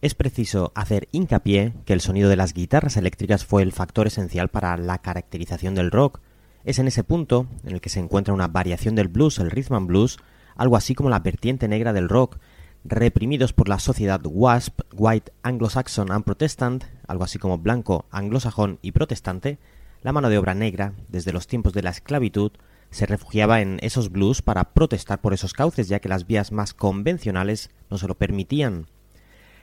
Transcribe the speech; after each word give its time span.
Es 0.00 0.14
preciso 0.14 0.70
hacer 0.76 1.08
hincapié 1.10 1.72
que 1.84 1.92
el 1.92 2.00
sonido 2.00 2.28
de 2.28 2.36
las 2.36 2.54
guitarras 2.54 2.96
eléctricas 2.96 3.44
fue 3.44 3.62
el 3.62 3.72
factor 3.72 4.06
esencial 4.06 4.48
para 4.48 4.76
la 4.76 4.98
caracterización 4.98 5.74
del 5.74 5.90
rock. 5.90 6.20
Es 6.64 6.78
en 6.78 6.86
ese 6.86 7.02
punto 7.02 7.48
en 7.64 7.72
el 7.72 7.80
que 7.80 7.88
se 7.88 7.98
encuentra 7.98 8.32
una 8.32 8.46
variación 8.46 8.94
del 8.94 9.08
blues, 9.08 9.40
el 9.40 9.50
rhythm 9.50 9.74
and 9.74 9.88
blues, 9.88 10.18
algo 10.54 10.76
así 10.76 10.94
como 10.94 11.10
la 11.10 11.18
vertiente 11.18 11.66
negra 11.66 11.92
del 11.92 12.08
rock, 12.08 12.38
reprimidos 12.84 13.52
por 13.52 13.68
la 13.68 13.80
sociedad 13.80 14.20
WASP, 14.24 14.82
White 14.92 15.32
Anglo-Saxon 15.42 16.12
and 16.12 16.24
Protestant, 16.24 16.84
algo 17.08 17.24
así 17.24 17.40
como 17.40 17.58
blanco, 17.58 18.06
anglosajón 18.12 18.78
y 18.82 18.92
protestante, 18.92 19.58
la 20.02 20.12
mano 20.12 20.28
de 20.28 20.38
obra 20.38 20.54
negra, 20.54 20.92
desde 21.08 21.32
los 21.32 21.48
tiempos 21.48 21.72
de 21.72 21.82
la 21.82 21.90
esclavitud, 21.90 22.52
se 22.90 23.06
refugiaba 23.06 23.60
en 23.62 23.78
esos 23.82 24.12
blues 24.12 24.42
para 24.42 24.74
protestar 24.74 25.20
por 25.20 25.34
esos 25.34 25.54
cauces, 25.54 25.88
ya 25.88 25.98
que 25.98 26.08
las 26.08 26.28
vías 26.28 26.52
más 26.52 26.72
convencionales 26.72 27.70
no 27.90 27.98
se 27.98 28.06
lo 28.06 28.14
permitían. 28.14 28.86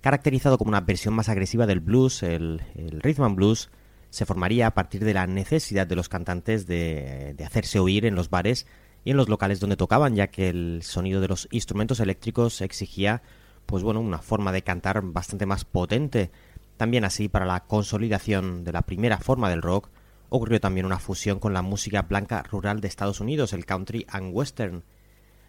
Caracterizado 0.00 0.56
como 0.58 0.70
una 0.70 0.80
versión 0.80 1.14
más 1.14 1.28
agresiva 1.28 1.66
del 1.66 1.80
blues, 1.80 2.22
el, 2.22 2.62
rhythm 2.74 3.22
and 3.22 3.36
blues 3.36 3.70
se 4.08 4.26
formaría 4.26 4.66
a 4.66 4.74
partir 4.74 5.04
de 5.04 5.14
la 5.14 5.26
necesidad 5.26 5.86
de 5.86 5.96
los 5.96 6.08
cantantes 6.08 6.66
de, 6.66 7.34
de 7.36 7.44
hacerse 7.44 7.78
oír 7.78 8.06
en 8.06 8.14
los 8.14 8.30
bares 8.30 8.66
y 9.04 9.10
en 9.10 9.16
los 9.16 9.28
locales 9.28 9.60
donde 9.60 9.76
tocaban, 9.76 10.14
ya 10.14 10.28
que 10.28 10.48
el 10.48 10.80
sonido 10.82 11.20
de 11.20 11.28
los 11.28 11.48
instrumentos 11.50 12.00
eléctricos 12.00 12.60
exigía 12.60 13.22
pues 13.66 13.84
bueno, 13.84 14.00
una 14.00 14.18
forma 14.18 14.50
de 14.50 14.62
cantar 14.62 15.00
bastante 15.02 15.46
más 15.46 15.64
potente. 15.64 16.30
También 16.76 17.04
así 17.04 17.28
para 17.28 17.46
la 17.46 17.60
consolidación 17.60 18.64
de 18.64 18.72
la 18.72 18.82
primera 18.82 19.18
forma 19.18 19.48
del 19.48 19.62
rock 19.62 19.90
ocurrió 20.28 20.60
también 20.60 20.86
una 20.86 20.98
fusión 20.98 21.38
con 21.38 21.52
la 21.52 21.62
música 21.62 22.02
blanca 22.02 22.42
rural 22.42 22.80
de 22.80 22.88
Estados 22.88 23.20
Unidos, 23.20 23.52
el 23.52 23.66
country 23.66 24.06
and 24.08 24.34
western. 24.34 24.82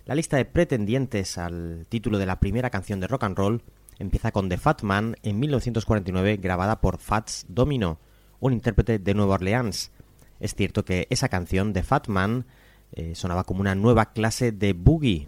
La 0.06 0.16
lista 0.16 0.38
de 0.38 0.46
pretendientes 0.46 1.38
al 1.38 1.86
título 1.90 2.18
de 2.18 2.26
la 2.26 2.40
primera 2.40 2.70
canción 2.70 3.00
de 3.00 3.08
rock 3.08 3.24
and 3.24 3.38
roll 3.38 3.64
empieza 4.00 4.32
con 4.32 4.50
The 4.50 4.58
Fat 4.58 4.84
Man 4.84 5.16
en 5.24 5.40
1949 5.40 6.38
grabada 6.38 6.82
por 6.82 6.98
Fats 6.98 7.46
Domino, 7.48 8.00
un 8.40 8.54
intérprete 8.54 9.00
de 9.00 9.14
Nueva 9.14 9.36
Orleans. 9.36 9.92
Es 10.40 10.56
cierto 10.56 10.84
que 10.86 11.08
esa 11.10 11.30
canción, 11.30 11.74
The 11.74 11.84
Fat 11.84 12.08
Man, 12.08 12.46
eh, 12.94 13.16
sonaba 13.16 13.44
como 13.44 13.62
una 13.62 13.76
nueva 13.76 14.14
clase 14.14 14.52
de 14.52 14.74
boogie. 14.74 15.28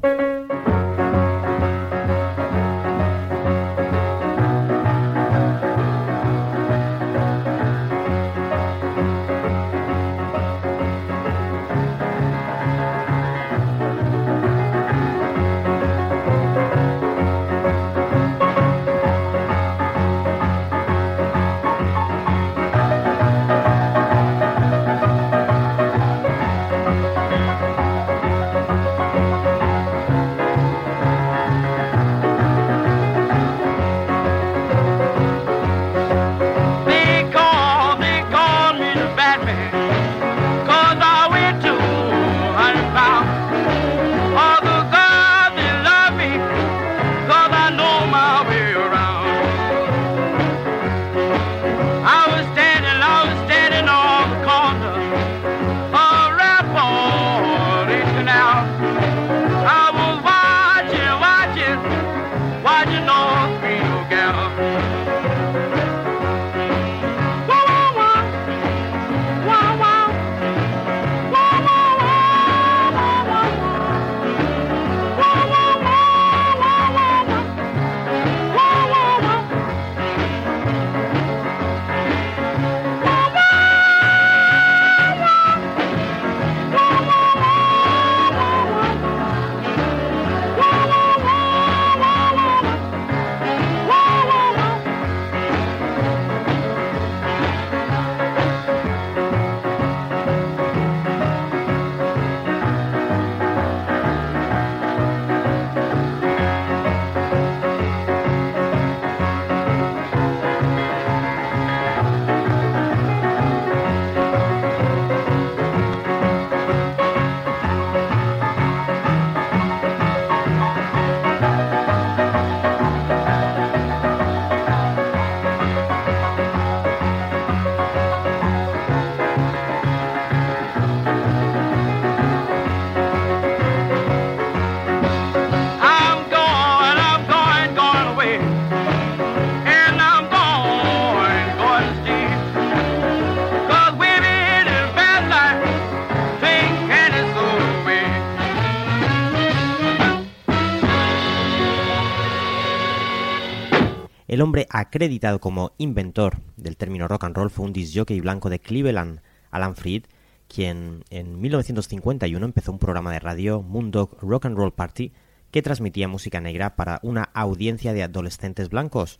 El 154.28 154.42
hombre 154.42 154.68
acreditado 154.70 155.40
como 155.40 155.74
inventor 155.78 156.38
del 156.56 156.78
término 156.78 157.08
rock 157.08 157.26
and 157.26 157.36
roll 157.36 157.50
fue 157.50 157.66
un 157.66 157.74
disjockey 157.74 158.22
blanco 158.22 158.50
de 158.50 158.60
Cleveland, 158.60 159.22
Alan 159.52 159.76
Freed, 159.76 160.04
quien 160.48 161.04
en 161.10 161.42
1951 161.42 162.46
empezó 162.46 162.72
un 162.72 162.80
programa 162.80 163.12
de 163.12 163.20
radio, 163.20 163.62
Moondog 163.62 164.18
Rock 164.22 164.46
and 164.46 164.58
Roll 164.58 164.74
Party, 164.74 165.12
que 165.52 165.62
transmitía 165.62 166.08
música 166.08 166.40
negra 166.40 166.76
para 166.76 167.00
una 167.04 167.24
audiencia 167.34 167.94
de 167.94 168.04
adolescentes 168.04 168.70
blancos. 168.70 169.20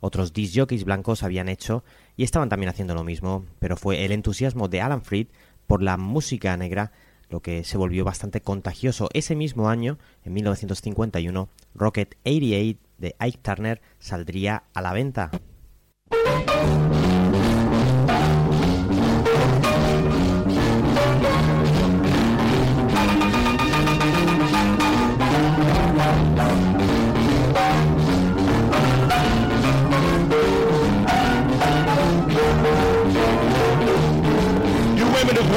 Otros 0.00 0.32
disjockeys 0.32 0.84
blancos 0.84 1.22
habían 1.22 1.48
hecho 1.48 1.82
y 2.16 2.24
estaban 2.24 2.48
también 2.48 2.70
haciendo 2.70 2.94
lo 2.94 3.04
mismo, 3.04 3.44
pero 3.58 3.76
fue 3.76 4.04
el 4.04 4.12
entusiasmo 4.12 4.68
de 4.68 4.80
Alan 4.80 5.02
Freed 5.02 5.28
por 5.66 5.82
la 5.82 5.96
música 5.96 6.56
negra 6.56 6.92
lo 7.32 7.40
que 7.40 7.64
se 7.64 7.78
volvió 7.78 8.04
bastante 8.04 8.42
contagioso. 8.42 9.08
Ese 9.14 9.34
mismo 9.34 9.68
año, 9.68 9.98
en 10.22 10.34
1951, 10.34 11.48
Rocket 11.74 12.14
88 12.24 12.78
de 13.02 13.14
Ike 13.18 13.40
Turner 13.42 13.82
saldría 13.98 14.62
a 14.72 14.80
la 14.80 14.94
venta. 14.94 15.30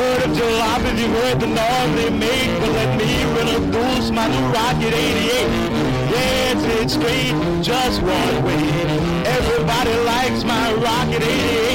Women 0.05 0.21
have 0.21 0.21
heard 0.21 0.21
of 0.23 0.37
jalopies, 0.37 0.99
you've 0.99 1.11
heard 1.11 1.39
the 1.39 1.47
noise 1.47 1.95
they 1.95 2.09
make, 2.09 2.59
but 2.59 2.69
let 2.69 2.97
me 2.97 3.21
introduce 3.21 4.11
my 4.11 4.27
new 4.27 4.45
Rocket 4.53 4.93
88. 4.93 5.49
Yes, 6.11 6.63
it's 6.81 6.93
straight, 6.93 7.63
just 7.63 8.01
one 8.01 8.43
way. 8.45 8.63
Everybody 9.25 9.95
likes 10.05 10.43
my 10.43 10.73
Rocket 10.73 11.23
88. 11.23 11.75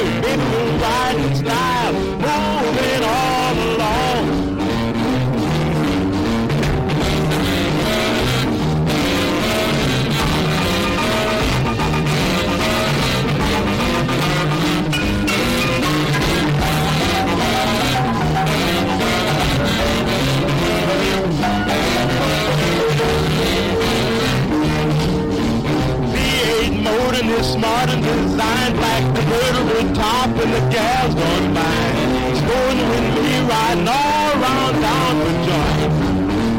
Is 27.39 27.47
smart 27.47 27.89
and 27.89 28.03
designed 28.03 28.77
like 28.77 29.05
the 29.15 29.21
murderer 29.31 29.93
top 29.93 30.29
and 30.29 30.51
the 30.53 30.63
gal's 30.73 31.15
gone 31.15 31.53
by. 31.53 32.11
Going 32.51 32.79
with 32.89 33.07
me 33.23 33.39
riding 33.47 33.87
all 33.87 34.27
around 34.35 34.73
down 34.81 35.13
the 35.19 35.33
joint. 35.47 35.91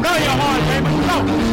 Blow 0.01 0.17
your 0.25 0.37
horn, 0.41 0.61
baby, 0.69 0.91
blow. 1.05 1.52